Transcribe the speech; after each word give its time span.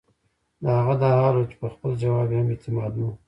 د 0.63 0.65
هغه 0.77 0.93
دا 1.01 1.09
حال 1.19 1.35
وۀ 1.37 1.43
چې 1.49 1.55
پۀ 1.59 1.67
خپل 1.75 1.91
جواب 2.01 2.27
ئې 2.31 2.37
هم 2.39 2.47
اعتماد 2.53 2.91
نۀ 2.99 3.03
وۀ 3.07 3.11